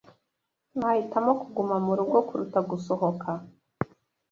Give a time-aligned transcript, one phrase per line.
[0.77, 3.29] Nahitamo kuguma murugo kuruta gusohoka.